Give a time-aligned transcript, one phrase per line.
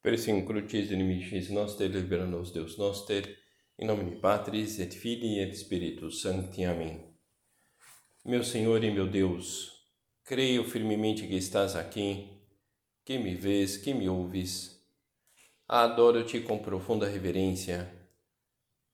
[0.00, 3.36] Persing crucis inimicis noster, libera nos Deus noster,
[3.76, 6.64] em nome de Patris et Filii et Spiritus Sancti.
[6.64, 7.04] Amém.
[8.24, 9.72] Meu Senhor e meu Deus,
[10.24, 12.30] creio firmemente que estás aqui,
[13.04, 14.80] que me vês, que me ouves.
[15.66, 17.92] Adoro-te com profunda reverência.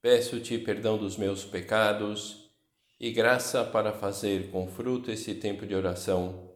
[0.00, 2.50] Peço-te perdão dos meus pecados
[2.98, 6.50] e graça para fazer com fruto esse tempo de oração.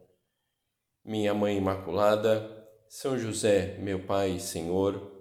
[1.05, 2.58] Minha Mãe Imaculada,
[2.89, 5.11] são José, meu Pai e Senhor,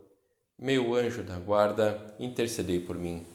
[0.58, 3.26] meu anjo da guarda, intercedei por mim.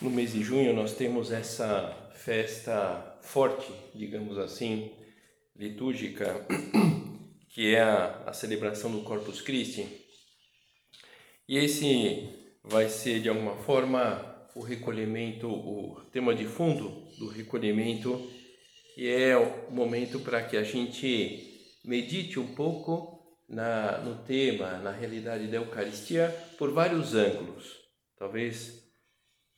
[0.00, 4.99] No mês de junho nós temos essa festa forte, digamos assim,
[5.60, 6.46] litúrgica,
[7.50, 9.86] que é a, a celebração do Corpus Christi.
[11.46, 12.30] E esse
[12.64, 18.26] vai ser, de alguma forma, o recolhimento, o tema de fundo do recolhimento,
[18.94, 24.90] que é o momento para que a gente medite um pouco na, no tema, na
[24.90, 27.76] realidade da Eucaristia, por vários ângulos.
[28.16, 28.82] Talvez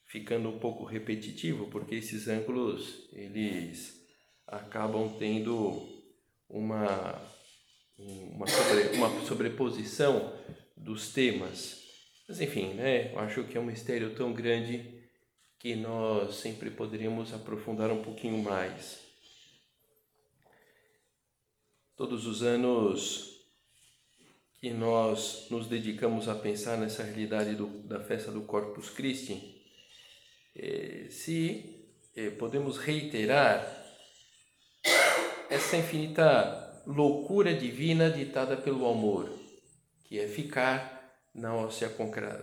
[0.06, 4.03] ficando um pouco repetitivo, porque esses ângulos, eles
[4.47, 5.92] acabam tendo
[6.53, 7.20] uma,
[7.98, 10.33] uma, sobre, uma sobreposição
[10.77, 11.83] dos temas.
[12.28, 15.03] Mas enfim, né, eu acho que é um mistério tão grande
[15.59, 19.00] que nós sempre poderíamos aprofundar um pouquinho mais.
[21.97, 23.31] Todos os anos
[24.61, 29.61] que nós nos dedicamos a pensar nessa realidade do, da festa do Corpus Christi,
[30.55, 33.81] eh, se eh, podemos reiterar
[35.53, 39.31] essa infinita loucura divina ditada pelo amor,
[40.03, 41.91] que é ficar na óssea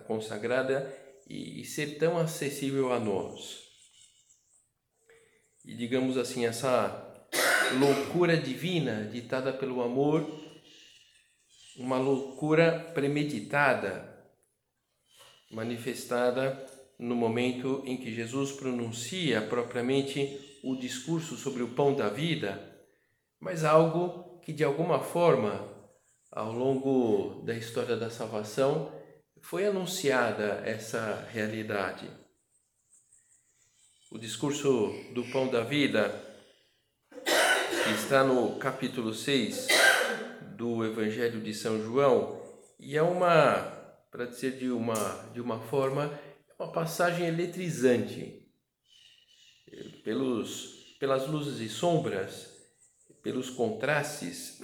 [0.05, 0.95] consagrada
[1.27, 3.63] e ser tão acessível a nós.
[5.65, 7.27] E digamos assim, essa
[7.79, 10.29] loucura divina ditada pelo amor,
[11.77, 14.23] uma loucura premeditada,
[15.49, 16.63] manifestada
[16.99, 22.68] no momento em que Jesus pronuncia propriamente o discurso sobre o pão da vida
[23.39, 25.67] mas algo que de alguma forma,
[26.31, 28.91] ao longo da história da salvação,
[29.41, 32.09] foi anunciada essa realidade.
[34.11, 36.09] O discurso do pão da vida,
[37.23, 39.67] que está no capítulo 6
[40.57, 42.41] do Evangelho de São João,
[42.79, 43.61] e é uma,
[44.11, 44.95] para dizer de uma,
[45.31, 46.05] de uma forma,
[46.49, 48.35] é uma passagem eletrizante.
[50.03, 52.48] Pelos, pelas luzes e sombras
[53.21, 54.59] pelos contrastes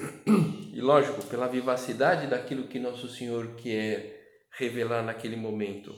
[0.73, 5.93] e, lógico, pela vivacidade daquilo que Nosso Senhor quer revelar naquele momento.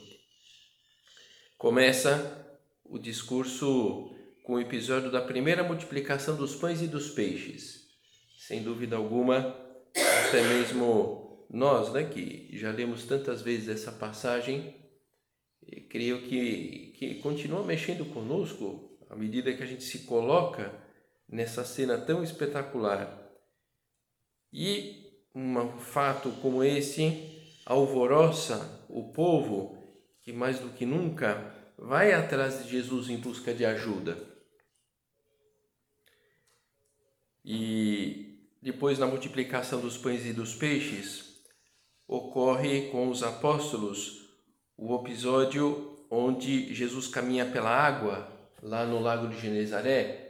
[1.56, 2.46] Começa
[2.84, 4.14] o discurso
[4.44, 7.86] com o episódio da primeira multiplicação dos pães e dos peixes.
[8.38, 9.54] Sem dúvida alguma,
[10.26, 14.74] até mesmo nós, né, que já lemos tantas vezes essa passagem,
[15.90, 20.72] creio que, que continua mexendo conosco à medida que a gente se coloca
[21.28, 23.16] nessa cena tão espetacular.
[24.52, 29.76] E um fato como esse alvoroça o povo
[30.22, 34.16] que mais do que nunca vai atrás de Jesus em busca de ajuda.
[37.44, 41.36] E depois, na multiplicação dos pães e dos peixes,
[42.06, 44.28] ocorre com os apóstolos
[44.76, 48.30] o episódio onde Jesus caminha pela água
[48.62, 50.28] lá no lago de Genezaré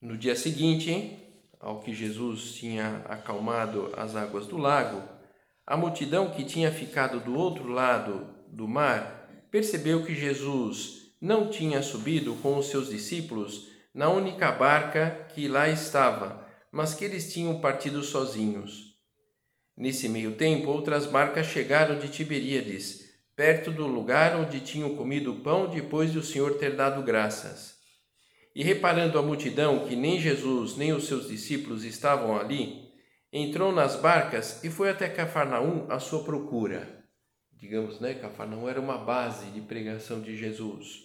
[0.00, 1.18] no dia seguinte,
[1.58, 5.02] ao que Jesus tinha acalmado as águas do lago,
[5.66, 11.82] a multidão que tinha ficado do outro lado do mar percebeu que Jesus não tinha
[11.82, 17.58] subido com os seus discípulos na única barca que lá estava, mas que eles tinham
[17.60, 18.94] partido sozinhos.
[19.76, 25.68] Nesse meio tempo, outras barcas chegaram de Tiberíades, perto do lugar onde tinham comido pão
[25.68, 27.75] depois de o Senhor ter dado graças.
[28.56, 32.90] E reparando a multidão que nem Jesus nem os seus discípulos estavam ali,
[33.30, 37.04] entrou nas barcas e foi até Cafarnaum à sua procura.
[37.52, 38.14] Digamos, né?
[38.14, 41.02] Cafarnaum era uma base de pregação de Jesus.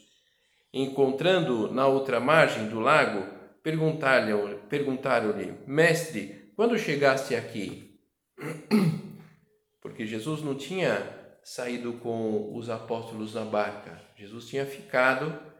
[0.73, 3.27] Encontrando na outra margem do lago,
[3.61, 7.99] perguntaram-lhe: Mestre, quando chegaste aqui?
[9.81, 11.05] Porque Jesus não tinha
[11.43, 14.01] saído com os apóstolos na barca.
[14.15, 15.50] Jesus tinha ficado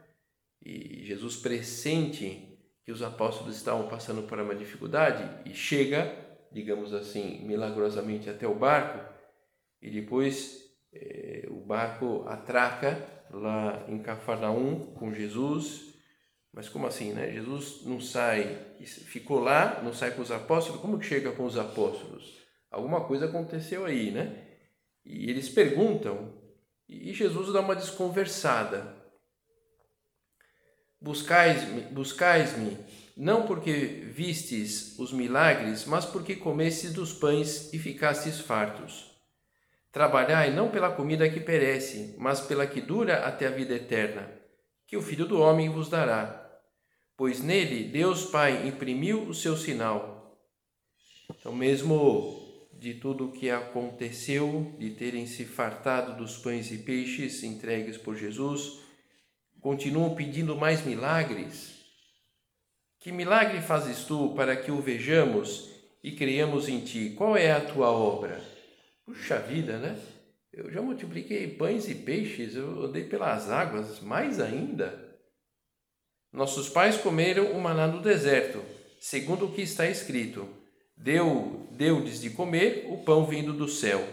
[0.64, 6.14] e Jesus pressente que os apóstolos estavam passando por uma dificuldade e chega,
[6.50, 9.12] digamos assim, milagrosamente até o barco
[9.80, 15.92] e depois eh, o barco atraca lá em Cafarnaum com Jesus.
[16.52, 17.32] Mas como assim, né?
[17.32, 20.80] Jesus não sai, ficou lá, não sai com os apóstolos.
[20.80, 22.38] Como que chega com os apóstolos?
[22.70, 24.48] Alguma coisa aconteceu aí, né?
[25.04, 26.40] E eles perguntam
[26.88, 29.01] e Jesus dá uma desconversada.
[31.02, 32.78] Buscais-me, buscais-me,
[33.16, 33.72] não porque
[34.14, 39.10] vistes os milagres, mas porque comestes dos pães e ficastes fartos.
[39.90, 44.30] Trabalhai não pela comida que perece, mas pela que dura até a vida eterna,
[44.86, 46.38] que o Filho do Homem vos dará.
[47.16, 50.38] Pois nele Deus Pai imprimiu o seu sinal.
[51.28, 52.40] Então, mesmo
[52.74, 58.14] de tudo o que aconteceu, de terem se fartado dos pães e peixes entregues por
[58.14, 58.82] Jesus,
[59.62, 61.72] continuam pedindo mais milagres.
[62.98, 65.70] Que milagre fazes tu para que o vejamos
[66.02, 67.14] e creiamos em ti?
[67.16, 68.42] Qual é a tua obra?
[69.06, 69.98] Puxa vida, né?
[70.52, 75.18] Eu já multipliquei pães e peixes, eu andei pelas águas, mais ainda.
[76.32, 78.62] Nossos pais comeram o maná no deserto,
[79.00, 80.46] segundo o que está escrito:
[80.96, 84.06] Deu, deu-lhes de comer o pão vindo do céu.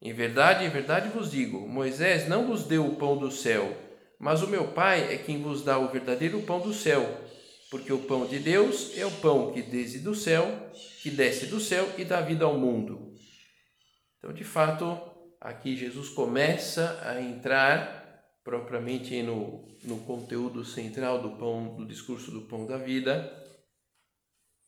[0.00, 3.85] Em verdade, em verdade vos digo: Moisés não vos deu o pão do céu,
[4.18, 7.02] mas o meu Pai é quem vos dá o verdadeiro pão do céu,
[7.70, 10.70] porque o pão de Deus é o pão que desce do céu,
[11.02, 13.14] que desce do céu e dá vida ao mundo.
[14.18, 14.98] Então, de fato,
[15.40, 22.42] aqui Jesus começa a entrar propriamente no, no conteúdo central do pão, do discurso do
[22.42, 23.32] pão da vida,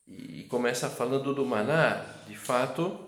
[0.05, 2.03] e começa falando do maná.
[2.27, 3.07] De fato,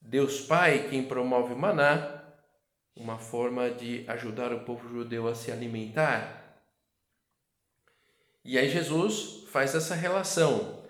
[0.00, 2.23] Deus Pai quem promove o maná,
[2.96, 6.62] uma forma de ajudar o povo judeu a se alimentar.
[8.44, 10.84] E aí Jesus faz essa relação.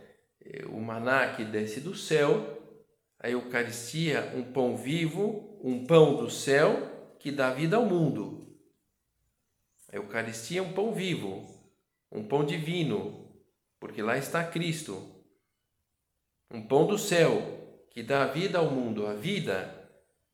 [0.69, 2.63] O maná que desce do céu,
[3.19, 8.55] a Eucaristia, um pão vivo, um pão do céu que dá vida ao mundo.
[9.91, 11.47] A Eucaristia é um pão vivo,
[12.13, 13.33] um pão divino,
[13.81, 15.25] porque lá está Cristo,
[16.51, 19.74] um pão do céu que dá vida ao mundo, a vida,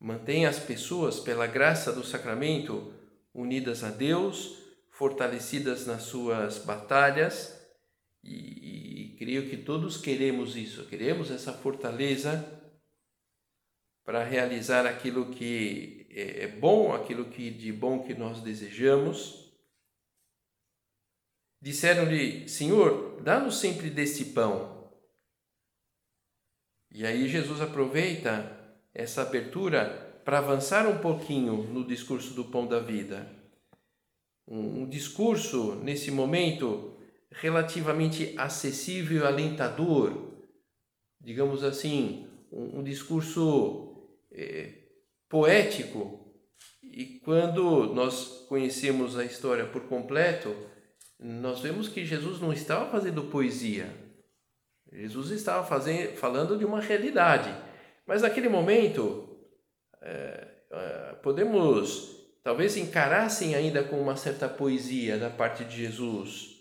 [0.00, 2.92] mantém as pessoas, pela graça do sacramento,
[3.34, 4.58] unidas a Deus,
[4.88, 7.60] fortalecidas nas suas batalhas,
[8.24, 12.58] e, e creio que todos queremos isso, queremos essa fortaleza
[14.04, 19.54] para realizar aquilo que é, é bom, aquilo que de bom que nós desejamos.
[21.62, 24.90] Disseram-lhe: Senhor, dá-nos sempre deste pão.
[26.90, 28.59] E aí Jesus aproveita
[28.94, 33.26] essa abertura para avançar um pouquinho no discurso do pão da vida.
[34.46, 36.96] Um, um discurso, nesse momento,
[37.30, 40.32] relativamente acessível e alentador,
[41.20, 44.74] digamos assim, um, um discurso é,
[45.28, 46.18] poético.
[46.82, 50.54] E quando nós conhecemos a história por completo,
[51.18, 53.94] nós vemos que Jesus não estava fazendo poesia,
[54.92, 57.54] Jesus estava fazendo, falando de uma realidade,
[58.10, 59.38] mas naquele momento
[60.02, 66.56] é, é, podemos talvez encarassem ainda com uma certa poesia da parte de Jesus.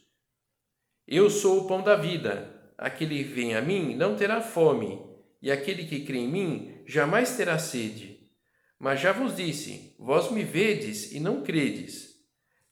[1.07, 2.71] Eu sou o pão da vida.
[2.77, 5.01] Aquele que vem a mim não terá fome,
[5.41, 8.29] e aquele que crê em mim jamais terá sede.
[8.77, 12.13] Mas já vos disse: vós me vedes e não credes.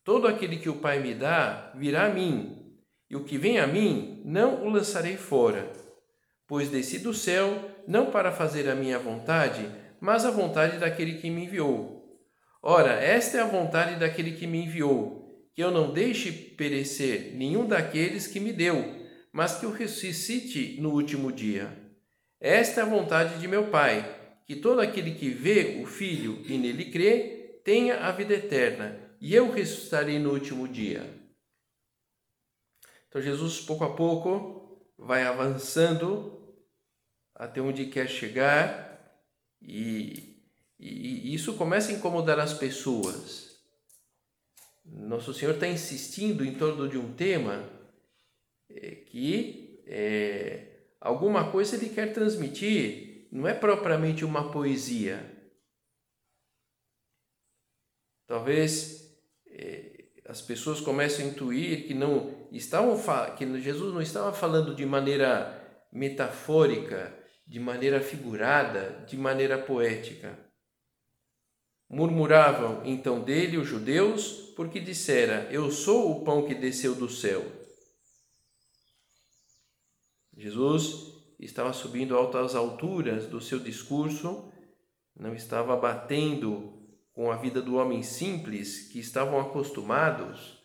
[0.04, 2.78] Todo aquele que o Pai me dá virá a mim,
[3.10, 5.74] e o que vem a mim, não o lançarei fora.
[6.46, 11.30] Pois desci do céu, não para fazer a minha vontade, mas a vontade daquele que
[11.30, 12.20] me enviou.
[12.62, 17.66] Ora, esta é a vontade daquele que me enviou, que eu não deixe perecer nenhum
[17.66, 21.72] daqueles que me deu, mas que o ressuscite no último dia.
[22.40, 24.16] Esta é a vontade de meu Pai,
[24.46, 29.34] que todo aquele que vê o Filho e nele crê, tenha a vida eterna, e
[29.34, 31.10] eu ressuscitarei no último dia.
[33.08, 36.37] Então Jesus, pouco a pouco, vai avançando
[37.38, 39.16] até onde quer chegar
[39.62, 40.42] e,
[40.80, 43.62] e, e isso começa a incomodar as pessoas.
[44.84, 47.70] Nosso Senhor está insistindo em torno de um tema
[48.70, 55.36] é, que é, alguma coisa ele quer transmitir, não é propriamente uma poesia.
[58.26, 59.16] Talvez
[59.48, 62.98] é, as pessoas começam a intuir que não estavam
[63.38, 67.17] que Jesus não estava falando de maneira metafórica,
[67.48, 70.38] de maneira figurada, de maneira poética.
[71.90, 77.50] Murmuravam então dele os judeus, porque dissera: Eu sou o pão que desceu do céu.
[80.36, 84.52] Jesus estava subindo altas alturas do seu discurso,
[85.16, 86.78] não estava batendo
[87.14, 90.58] com a vida do homem simples que estavam acostumados.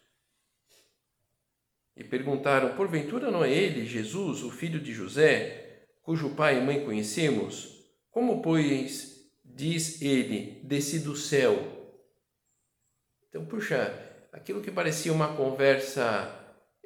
[1.97, 5.62] E perguntaram: Porventura não é ele, Jesus, o filho de José,
[6.03, 7.73] cujo pai e mãe conhecemos?
[8.11, 11.57] Como, pois, diz ele, desci do céu?
[13.29, 13.91] Então, puxa,
[14.33, 16.31] aquilo que parecia uma conversa,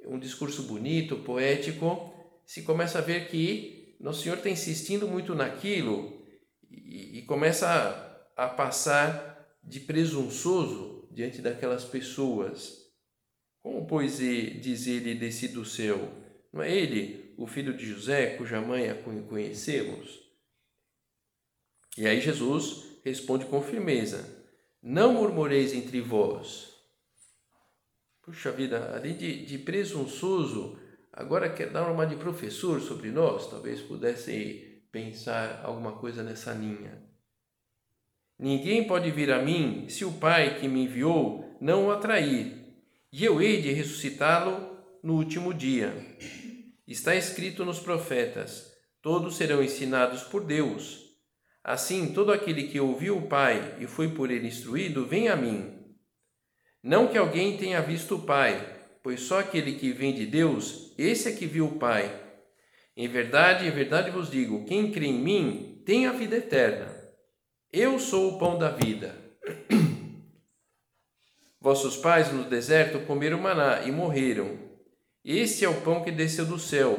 [0.06, 6.24] um discurso bonito, poético, se começa a ver que Nosso Senhor está insistindo muito naquilo
[6.70, 7.66] e, e começa
[8.36, 12.86] a, a passar de presunçoso diante daquelas pessoas.
[13.60, 15.98] Como, pois, diz ele desci do céu?
[16.52, 20.20] Não é ele o filho de José, cuja mãe a conhecemos?
[21.96, 24.44] E aí Jesus responde com firmeza:
[24.82, 26.74] Não murmureis entre vós.
[28.22, 30.78] Puxa vida, além de, de presunçoso,
[31.12, 33.48] agora quer dar uma de professor sobre nós?
[33.48, 37.06] Talvez pudesse pensar alguma coisa nessa linha.
[38.38, 42.52] Ninguém pode vir a mim se o Pai que me enviou não o atrair,
[43.12, 45.94] e eu hei de ressuscitá-lo no último dia.
[46.86, 51.04] Está escrito nos profetas: todos serão ensinados por Deus.
[51.64, 55.74] Assim, todo aquele que ouviu o Pai e foi por ele instruído, vem a mim.
[56.80, 61.28] Não que alguém tenha visto o Pai, pois só aquele que vem de Deus, esse
[61.28, 62.22] é que viu o Pai.
[62.96, 66.94] Em verdade, em verdade vos digo: quem crê em mim tem a vida eterna.
[67.72, 69.14] Eu sou o pão da vida.
[71.60, 74.65] Vossos pais no deserto comeram maná e morreram.
[75.28, 76.96] Este é o pão que desceu do céu,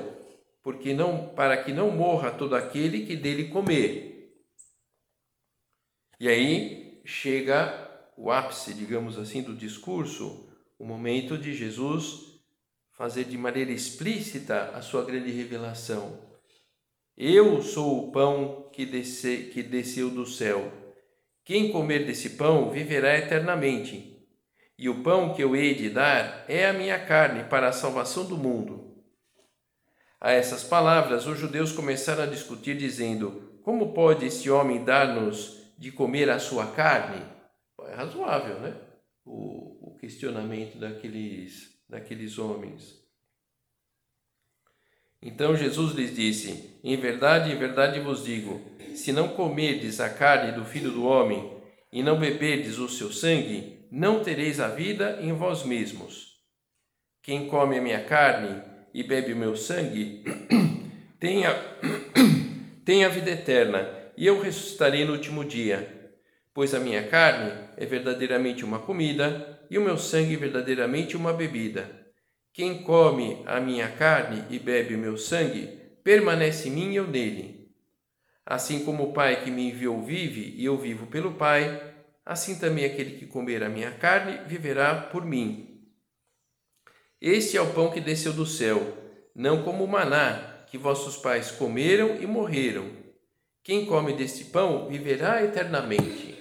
[0.61, 4.35] porque não para que não morra todo aquele que dele comer.
[6.19, 10.45] E aí chega o ápice, digamos assim, do discurso,
[10.77, 12.41] o momento de Jesus
[12.91, 16.19] fazer de maneira explícita a sua grande revelação.
[17.15, 20.69] Eu sou o pão que, desce, que desceu do céu.
[21.45, 24.16] Quem comer desse pão viverá eternamente.
[24.77, 28.25] E o pão que eu hei de dar é a minha carne para a salvação
[28.25, 29.03] do mundo.
[30.21, 35.91] A essas palavras, os judeus começaram a discutir, dizendo: Como pode esse homem dar-nos de
[35.91, 37.25] comer a sua carne?
[37.87, 38.75] É razoável, né?
[39.25, 43.01] O, o questionamento daqueles, daqueles homens.
[45.21, 48.61] Então Jesus lhes disse: Em verdade, em verdade vos digo:
[48.95, 51.57] se não comerdes a carne do filho do homem
[51.91, 56.37] e não beberdes o seu sangue, não tereis a vida em vós mesmos.
[57.21, 58.61] Quem come a minha carne
[58.93, 60.23] e bebe o meu sangue,
[61.19, 61.53] tem a,
[62.85, 66.11] tem a vida eterna, e eu ressuscitarei no último dia.
[66.53, 72.07] Pois a minha carne é verdadeiramente uma comida, e o meu sangue verdadeiramente uma bebida.
[72.53, 75.67] Quem come a minha carne e bebe o meu sangue,
[76.03, 77.69] permanece em mim e eu nele.
[78.45, 81.95] Assim como o Pai que me enviou vive e eu vivo pelo Pai,
[82.27, 85.81] assim também aquele que comer a minha carne viverá por mim.
[87.21, 88.95] Este é o pão que desceu do céu,
[89.33, 92.91] não como o maná que vossos pais comeram e morreram.
[93.63, 96.35] Quem come deste pão viverá eternamente.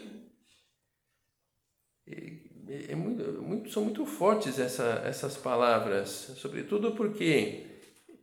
[2.88, 7.64] É muito, muito, são muito fortes essa, essas palavras, sobretudo porque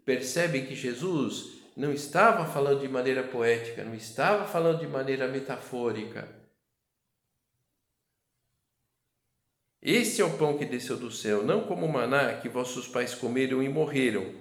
[0.06, 6.43] percebem que Jesus não estava falando de maneira poética, não estava falando de maneira metafórica.
[9.86, 13.14] Este é o pão que desceu do céu, não como o maná que vossos pais
[13.14, 14.34] comeram e morreram.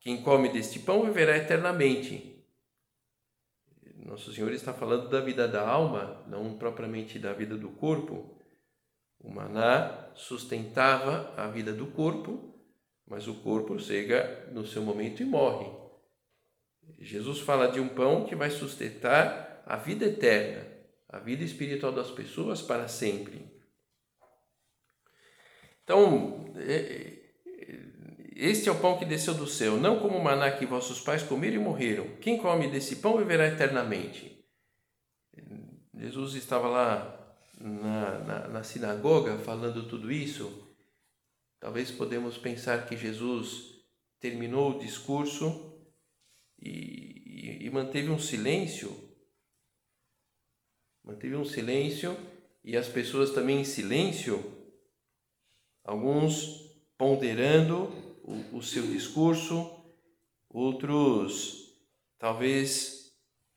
[0.00, 2.42] Quem come deste pão viverá eternamente.
[3.94, 8.40] Nosso Senhor está falando da vida da alma, não propriamente da vida do corpo.
[9.20, 12.58] O maná sustentava a vida do corpo,
[13.06, 15.70] mas o corpo chega no seu momento e morre.
[16.98, 20.66] Jesus fala de um pão que vai sustentar a vida eterna,
[21.06, 23.57] a vida espiritual das pessoas para sempre.
[25.88, 27.82] Então, é, é,
[28.36, 31.22] este é o pão que desceu do céu, não como o maná que vossos pais
[31.22, 32.06] comeram e morreram.
[32.20, 34.44] Quem come desse pão viverá eternamente.
[35.96, 40.76] Jesus estava lá na, na, na sinagoga falando tudo isso,
[41.58, 43.82] talvez podemos pensar que Jesus
[44.20, 45.88] terminou o discurso
[46.60, 48.94] e, e, e manteve um silêncio,
[51.02, 52.14] manteve um silêncio
[52.62, 54.57] e as pessoas também em silêncio,
[55.88, 56.68] alguns
[56.98, 57.84] ponderando
[58.22, 59.70] o, o seu discurso,
[60.50, 61.74] outros
[62.18, 63.12] talvez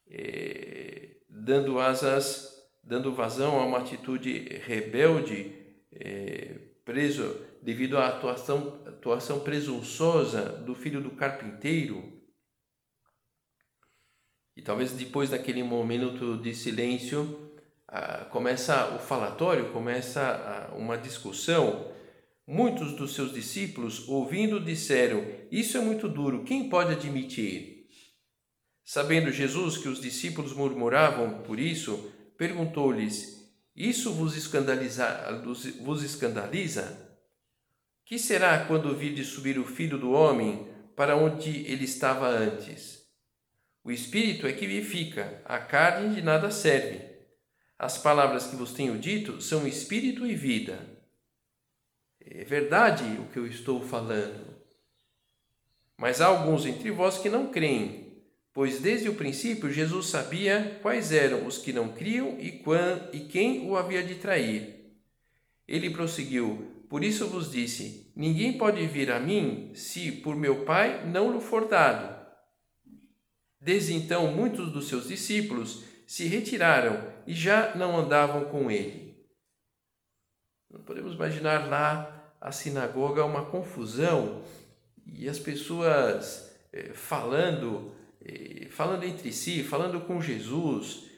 [0.10, 2.52] eh, dando asas
[2.84, 5.56] dando vazão a uma atitude rebelde,
[5.92, 12.20] é, preso devido à atuação, atuação presunçosa do filho do carpinteiro,
[14.54, 17.52] E talvez depois daquele momento de silêncio,
[17.88, 21.92] ah, começa o falatório, começa ah, uma discussão.
[22.48, 27.88] Muitos dos seus discípulos, ouvindo, disseram: Isso é muito duro, quem pode admitir?
[28.84, 35.42] Sabendo Jesus que os discípulos murmuravam por isso, perguntou-lhes: Isso vos escandaliza?
[35.82, 37.10] Vos escandaliza?
[38.06, 43.02] Que será quando virdes subir o filho do homem para onde ele estava antes?
[43.84, 47.02] O espírito é que vivifica, a carne de nada serve.
[47.80, 50.91] As palavras que vos tenho dito são espírito e vida.
[52.26, 54.56] É verdade o que eu estou falando.
[55.98, 58.24] Mas há alguns entre vós que não creem,
[58.54, 62.50] pois desde o princípio Jesus sabia quais eram os que não criam e,
[63.30, 64.94] quem o havia de trair.
[65.68, 71.06] Ele prosseguiu: Por isso vos disse: Ninguém pode vir a mim se por meu Pai
[71.06, 72.20] não lhe for dado.
[73.60, 79.11] Desde então, muitos dos seus discípulos se retiraram e já não andavam com ele.
[80.72, 84.42] Não podemos imaginar lá a sinagoga uma confusão
[85.06, 87.92] e as pessoas eh, falando,
[88.24, 91.10] eh, falando entre si, falando com Jesus,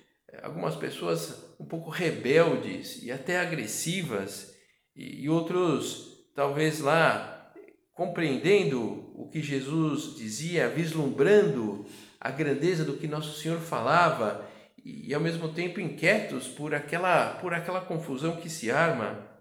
[0.42, 4.56] algumas pessoas um pouco rebeldes e até agressivas,
[4.96, 7.52] e, e outros talvez lá
[7.94, 11.86] compreendendo o que Jesus dizia, vislumbrando
[12.20, 14.44] a grandeza do que Nosso Senhor falava
[14.84, 19.33] e ao mesmo tempo inquietos por aquela por aquela confusão que se arma.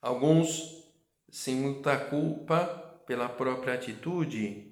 [0.00, 0.80] Alguns
[1.30, 2.64] sem muita culpa
[3.06, 4.70] pela própria atitude,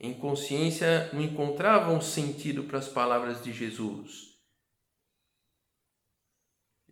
[0.00, 4.36] em consciência não encontravam sentido para as palavras de Jesus.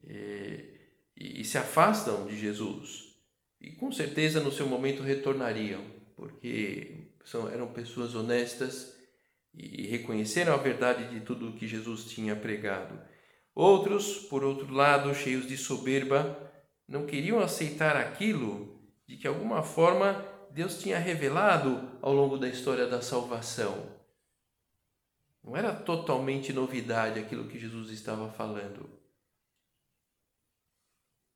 [0.05, 3.17] E, e, e se afastam de Jesus.
[3.61, 5.85] E com certeza no seu momento retornariam,
[6.17, 8.97] porque são, eram pessoas honestas
[9.55, 13.01] e reconheceram a verdade de tudo o que Jesus tinha pregado.
[13.55, 16.46] Outros, por outro lado, cheios de soberba,
[16.89, 22.87] não queriam aceitar aquilo de que, alguma forma, Deus tinha revelado ao longo da história
[22.87, 23.97] da salvação.
[25.43, 28.91] Não era totalmente novidade aquilo que Jesus estava falando.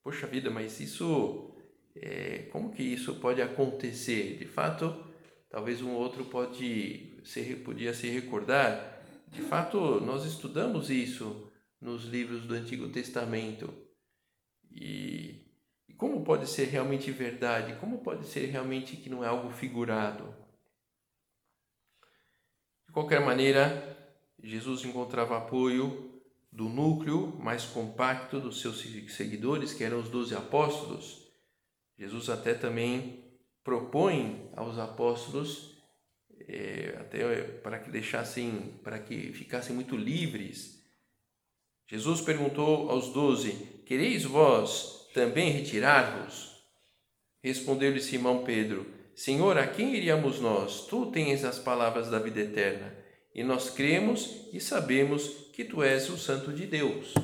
[0.03, 1.55] Poxa vida, mas isso,
[1.95, 4.39] é, como que isso pode acontecer?
[4.39, 5.05] De fato,
[5.49, 9.01] talvez um outro pode se, podia se recordar.
[9.29, 13.73] De fato, nós estudamos isso nos livros do Antigo Testamento.
[14.73, 15.40] E,
[16.01, 17.79] como pode ser realmente verdade?
[17.79, 20.35] Como pode ser realmente que não é algo figurado?
[22.87, 23.99] De qualquer maneira,
[24.43, 26.19] Jesus encontrava apoio
[26.51, 28.81] do núcleo mais compacto dos seus
[29.15, 31.31] seguidores, que eram os doze apóstolos.
[31.99, 33.23] Jesus até também
[33.63, 35.77] propõe aos apóstolos
[36.49, 40.83] é, até para que deixassem, para que ficassem muito livres.
[41.87, 43.53] Jesus perguntou aos doze:
[43.85, 46.51] Quereis vós também retirar-vos?
[47.43, 50.87] Respondeu-lhe Simão Pedro: Senhor, a quem iríamos nós?
[50.87, 52.97] Tu tens as palavras da vida eterna,
[53.35, 57.15] e nós cremos e sabemos que tu és o Santo de Deus.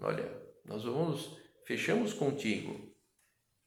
[0.00, 0.30] Olha,
[0.64, 2.92] nós vamos, fechamos contigo.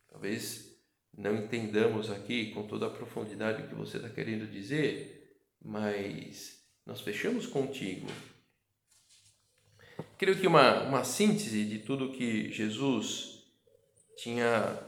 [0.10, 0.76] Talvez
[1.18, 7.02] não entendamos aqui com toda a profundidade o que você está querendo dizer, mas nós
[7.02, 8.08] fechamos contigo.
[10.18, 13.35] Creio que uma, uma síntese de tudo que Jesus
[14.17, 14.80] tinha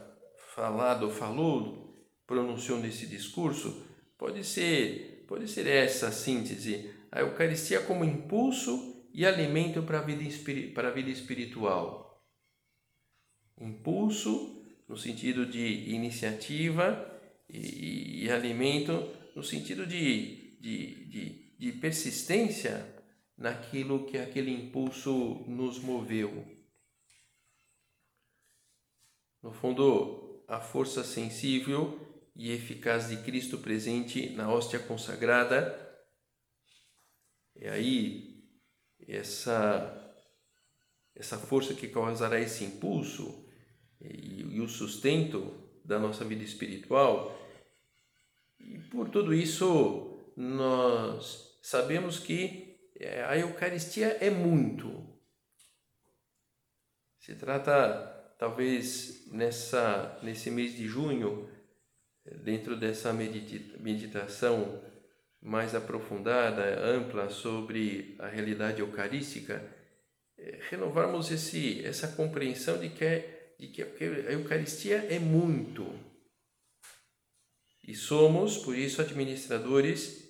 [0.54, 1.94] falado, falou,
[2.26, 3.86] pronunciou nesse discurso,
[4.16, 6.90] pode ser, pode ser essa síntese.
[7.10, 10.24] A Eucaristia como impulso e alimento para a vida,
[10.74, 12.22] para a vida espiritual.
[13.60, 17.06] Impulso no sentido de iniciativa
[17.48, 22.94] e, e alimento no sentido de, de, de, de persistência
[23.36, 26.57] naquilo que aquele impulso nos moveu.
[29.42, 31.98] No fundo, a força sensível
[32.34, 35.86] e eficaz de Cristo presente na hóstia consagrada.
[37.56, 38.44] E aí,
[39.06, 40.14] essa,
[41.14, 43.48] essa força que causará esse impulso
[44.00, 47.36] e, e o sustento da nossa vida espiritual.
[48.58, 55.06] E por tudo isso, nós sabemos que é, a Eucaristia é muito.
[57.18, 61.50] Se trata, talvez, nessa, nesse mês de junho,
[62.42, 64.82] dentro dessa meditação
[65.40, 69.62] mais aprofundada, ampla sobre a realidade eucarística,
[70.38, 75.92] é, renovarmos esse, essa compreensão de que é de que a Eucaristia é muito.
[77.86, 80.28] E somos, por isso, administradores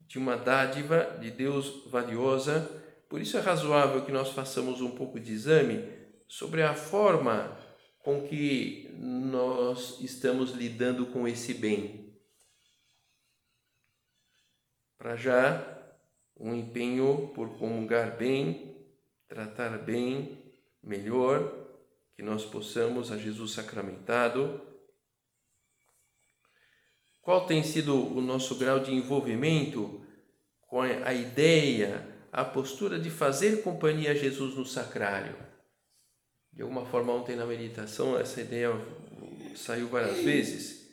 [0.00, 2.60] de uma dádiva de Deus valiosa.
[3.08, 5.97] Por isso é razoável que nós façamos um pouco de exame
[6.28, 7.58] sobre a forma
[8.00, 12.14] com que nós estamos lidando com esse bem.
[14.98, 15.78] Para já,
[16.38, 18.76] um empenho por comungar bem,
[19.26, 21.66] tratar bem, melhor,
[22.14, 24.60] que nós possamos a Jesus sacramentado.
[27.22, 30.04] Qual tem sido o nosso grau de envolvimento
[30.62, 35.36] com a ideia, a postura de fazer companhia a Jesus no sacrário?
[36.58, 38.70] De alguma forma, ontem na meditação, essa ideia
[39.54, 40.90] saiu várias vezes,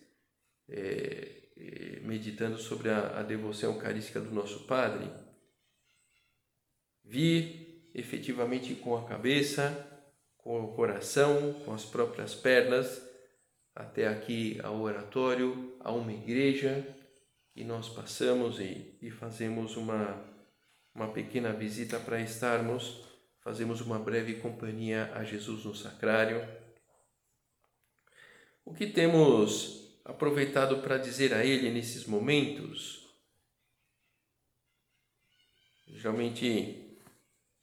[0.70, 5.10] é, é, meditando sobre a, a devoção eucarística do nosso Padre.
[7.04, 10.06] Vir efetivamente com a cabeça,
[10.38, 13.02] com o coração, com as próprias pernas,
[13.74, 16.86] até aqui ao oratório, a uma igreja,
[17.56, 20.24] e nós passamos e, e fazemos uma,
[20.94, 23.04] uma pequena visita para estarmos,
[23.46, 26.44] fazemos uma breve companhia a Jesus no sacrário.
[28.66, 33.08] O que temos aproveitado para dizer a Ele nesses momentos?
[35.88, 36.82] Geralmente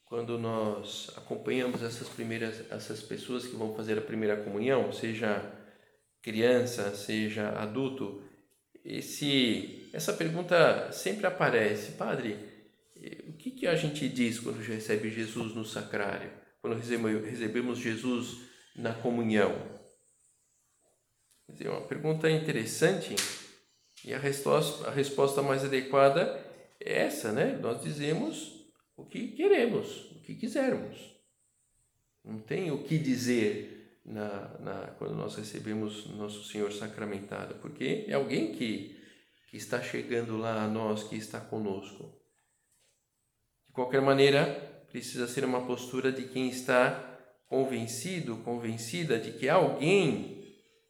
[0.04, 5.52] quando nós acompanhamos essas primeiras essas pessoas que vão fazer a primeira comunhão, seja
[6.22, 8.22] criança, seja adulto,
[8.84, 12.51] esse essa pergunta sempre aparece, padre,
[13.42, 16.30] que que a gente diz quando recebe Jesus no sacrário?
[16.60, 19.52] Quando recebemos Jesus na comunhão?
[21.58, 23.16] É uma pergunta interessante
[24.04, 26.40] e a resposta, a resposta mais adequada
[26.80, 27.58] é essa, né?
[27.60, 28.64] Nós dizemos
[28.96, 30.96] o que queremos, o que quisermos.
[32.24, 38.12] Não tem o que dizer na, na, quando nós recebemos Nosso Senhor sacramentado, porque é
[38.12, 38.96] alguém que,
[39.50, 42.21] que está chegando lá a nós, que está conosco.
[43.72, 44.44] De qualquer maneira,
[44.90, 50.44] precisa ser uma postura de quem está convencido, convencida de que alguém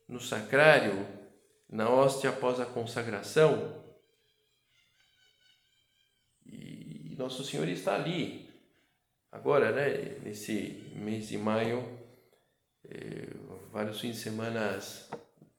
[0.08, 1.06] no sacrário,
[1.70, 3.80] na hóstia após a consagração,
[7.22, 8.50] Nosso Senhor está ali.
[9.30, 12.00] Agora, né, nesse mês de maio,
[12.84, 13.28] eh,
[13.70, 14.76] vários fins de semana,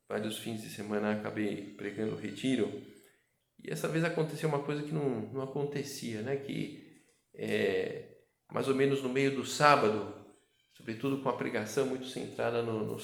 [0.09, 2.69] vários fins de semana acabei pregando o retiro.
[3.63, 6.35] E essa vez aconteceu uma coisa que não, não acontecia, né?
[6.35, 6.82] Que
[7.33, 8.17] é,
[8.51, 10.13] mais ou menos no meio do sábado,
[10.73, 12.97] sobretudo com a pregação muito centrada no, no,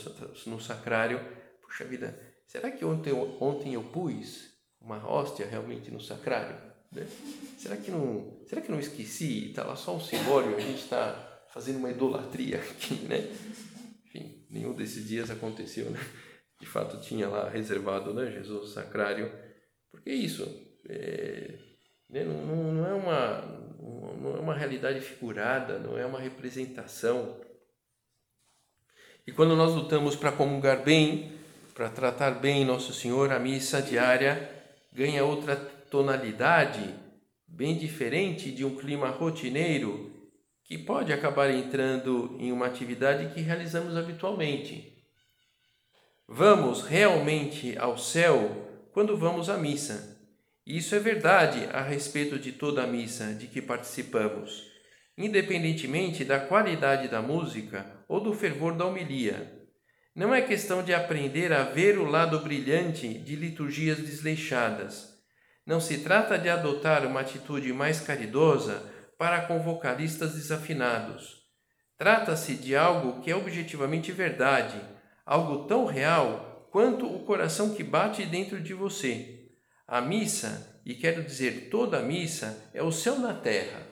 [0.45, 1.19] no sacrário,
[1.61, 6.55] puxa vida, será que ontem, ontem eu pus uma hóstia realmente no sacrário?
[6.91, 7.07] Né?
[7.57, 9.49] Será que não, será que não esqueci?
[9.49, 13.27] Está lá só um simbório, a gente está fazendo uma idolatria aqui, né?
[14.05, 15.99] Enfim, nenhum desses dias aconteceu, né?
[16.59, 19.31] De fato tinha lá reservado, né, Jesus sacrário.
[19.91, 20.43] Porque é isso,
[20.87, 21.68] é?
[22.09, 23.41] Não, não, não, é uma,
[24.21, 27.39] não é uma realidade figurada, não é uma representação.
[29.27, 31.33] E quando nós lutamos para comungar bem,
[31.75, 34.49] para tratar bem Nosso Senhor, a missa diária
[34.91, 36.95] ganha outra tonalidade
[37.47, 40.11] bem diferente de um clima rotineiro
[40.63, 45.03] que pode acabar entrando em uma atividade que realizamos habitualmente.
[46.27, 50.18] Vamos realmente ao céu quando vamos à missa.
[50.69, 54.71] Isso é verdade a respeito de toda a missa de que participamos,
[55.17, 59.67] independentemente da qualidade da música ou do fervor da homilia.
[60.15, 65.19] Não é questão de aprender a ver o lado brilhante de liturgias desleixadas
[65.69, 71.43] não se trata de adotar uma atitude mais caridosa para com vocalistas desafinados.
[71.95, 74.81] Trata-se de algo que é objetivamente verdade,
[75.23, 79.38] algo tão real quanto o coração que bate dentro de você.
[79.91, 83.87] A missa, e quero dizer toda a missa, é o céu na terra.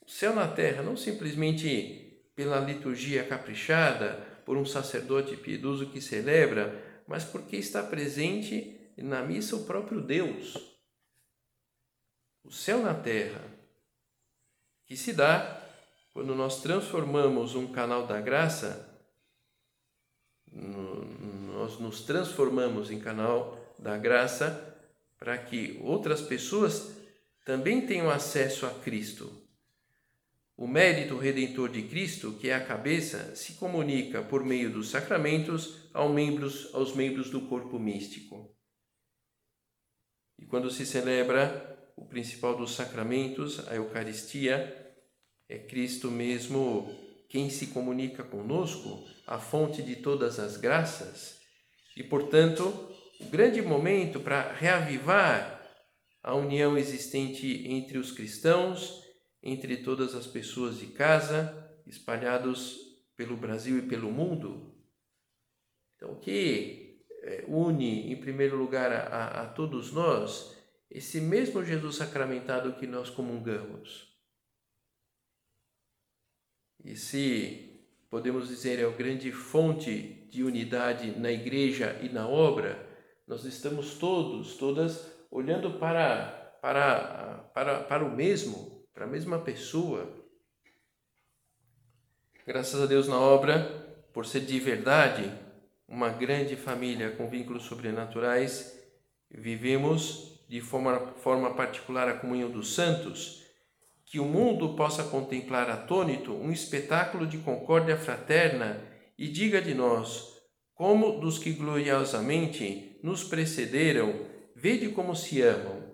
[0.00, 4.14] O céu na terra, não simplesmente pela liturgia caprichada,
[4.46, 10.54] por um sacerdote piedoso que celebra, mas porque está presente na missa o próprio Deus,
[12.42, 13.44] o céu na terra,
[14.86, 15.60] que se dá
[16.14, 18.88] quando nós transformamos um canal da graça,
[20.50, 24.68] nós nos transformamos em canal da graça
[25.18, 26.96] para que outras pessoas
[27.44, 29.42] também tenham acesso a Cristo.
[30.56, 35.88] O mérito redentor de Cristo, que é a cabeça, se comunica por meio dos sacramentos
[35.92, 38.54] aos membros, aos membros do corpo místico.
[40.38, 44.94] E quando se celebra o principal dos sacramentos, a Eucaristia,
[45.48, 46.96] é Cristo mesmo
[47.28, 51.40] quem se comunica conosco, a fonte de todas as graças.
[51.96, 52.92] E, portanto,
[53.26, 55.60] o grande momento para reavivar
[56.22, 59.02] a união existente entre os cristãos,
[59.42, 62.78] entre todas as pessoas de casa, espalhados
[63.16, 64.74] pelo Brasil e pelo mundo.
[65.96, 70.56] Então, o que eh, une, em primeiro lugar, a, a todos nós,
[70.90, 74.12] esse mesmo Jesus sacramentado que nós comungamos.
[76.84, 82.91] E se podemos dizer é a grande fonte de unidade na igreja e na obra,
[83.26, 90.12] nós estamos todos, todas olhando para, para, para, para o mesmo, para a mesma pessoa.
[92.46, 93.60] Graças a Deus na obra,
[94.12, 95.32] por ser de verdade
[95.88, 98.78] uma grande família com vínculos sobrenaturais,
[99.30, 103.42] vivemos de forma, forma particular a comunhão dos santos,
[104.04, 108.82] que o mundo possa contemplar atônito um espetáculo de concórdia fraterna
[109.16, 110.42] e diga de nós,
[110.74, 115.90] como dos que gloriosamente nos precederam, vede como se amam.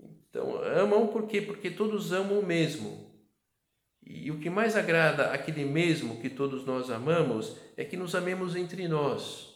[0.00, 1.42] Então, amam por quê?
[1.42, 3.12] Porque todos amam o mesmo.
[4.02, 8.56] E o que mais agrada aquele mesmo que todos nós amamos é que nos amemos
[8.56, 9.52] entre nós.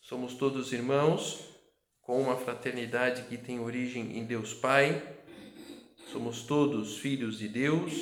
[0.00, 1.54] Somos todos irmãos,
[2.00, 5.02] com uma fraternidade que tem origem em Deus Pai.
[6.12, 7.92] Somos todos filhos de Deus,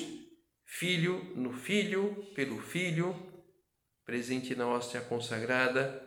[0.64, 3.31] filho no filho, pelo filho,
[4.12, 6.06] presente na hóstia consagrada.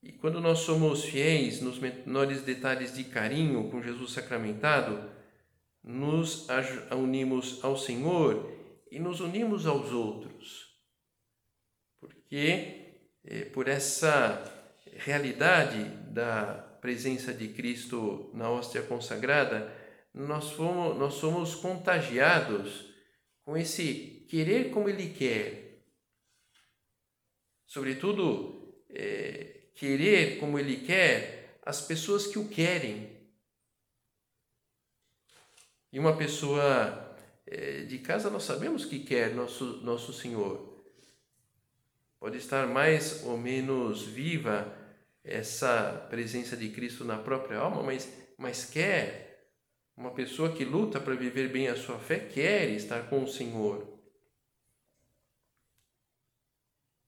[0.00, 5.10] E quando nós somos fiéis nos menores detalhes de carinho com Jesus sacramentado,
[5.82, 6.46] nos
[6.92, 8.48] unimos ao Senhor
[8.92, 10.72] e nos unimos aos outros.
[11.98, 12.92] Porque
[13.24, 14.44] é, por essa
[14.94, 19.68] realidade da presença de Cristo na hóstia consagrada,
[20.14, 22.88] nós, fomos, nós somos contagiados
[23.42, 25.69] com esse querer como Ele quer.
[27.70, 33.08] Sobretudo, é, querer como Ele quer as pessoas que o querem.
[35.92, 40.82] E uma pessoa é, de casa, nós sabemos que quer nosso, nosso Senhor.
[42.18, 44.76] Pode estar mais ou menos viva
[45.22, 49.46] essa presença de Cristo na própria alma, mas, mas quer.
[49.96, 53.89] Uma pessoa que luta para viver bem a sua fé quer estar com o Senhor.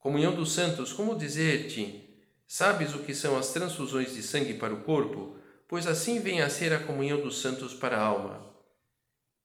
[0.03, 2.13] Comunhão dos santos, como dizer-te?
[2.45, 5.37] Sabes o que são as transfusões de sangue para o corpo?
[5.69, 8.53] Pois assim vem a ser a comunhão dos santos para a alma.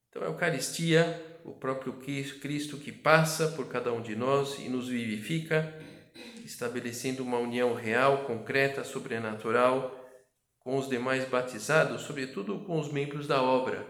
[0.10, 4.88] Então, a Eucaristia, o próprio Cristo que passa por cada um de nós e nos
[4.88, 5.80] vivifica,
[6.44, 9.94] estabelecendo uma união real, concreta, sobrenatural
[10.60, 13.86] com os demais batizados, sobretudo com os membros da obra.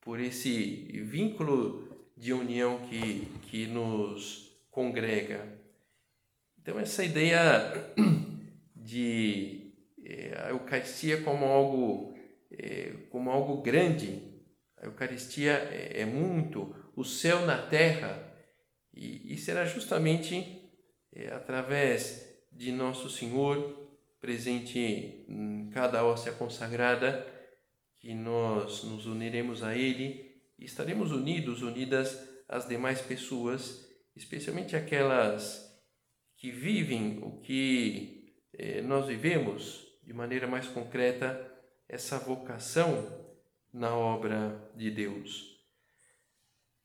[0.00, 4.45] Por esse vínculo de união que, que nos
[4.76, 5.58] congrega.
[6.60, 7.72] Então, essa ideia
[8.76, 9.72] de
[10.04, 12.14] é, a Eucaristia como algo,
[12.50, 14.22] é, como algo grande,
[14.76, 18.22] a Eucaristia é, é muito o céu na terra
[18.92, 20.70] e, será justamente
[21.10, 27.26] é, através de Nosso Senhor presente em cada hóstia consagrada
[27.98, 33.85] que nós nos uniremos a Ele e estaremos unidos, unidas às demais pessoas,
[34.16, 35.64] especialmente aquelas
[36.36, 41.52] que vivem o que eh, nós vivemos de maneira mais concreta,
[41.88, 43.26] essa vocação
[43.72, 45.56] na obra de Deus.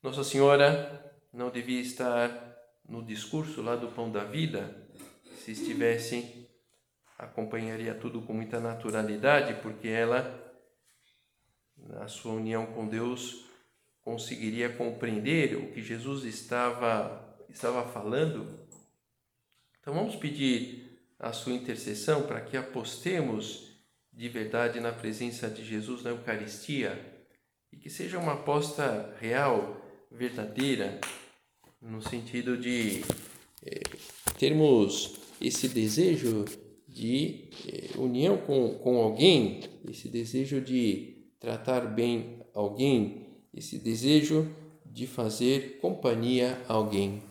[0.01, 2.29] Nossa Senhora não devia estar
[2.87, 4.87] no discurso lá do Pão da Vida,
[5.37, 6.49] se estivesse,
[7.17, 10.39] acompanharia tudo com muita naturalidade, porque ela,
[11.77, 13.45] na sua união com Deus,
[14.01, 17.20] conseguiria compreender o que Jesus estava,
[17.53, 18.47] estava falando.
[19.79, 23.71] Então vamos pedir a sua intercessão para que apostemos
[24.11, 26.99] de verdade na presença de Jesus na Eucaristia
[27.71, 29.79] e que seja uma aposta real,
[30.11, 30.99] verdadeira,
[31.81, 33.01] no sentido de
[33.65, 33.81] é,
[34.37, 36.45] termos esse desejo
[36.87, 44.53] de é, união com, com alguém, esse desejo de tratar bem alguém, esse desejo
[44.85, 47.30] de fazer companhia a alguém.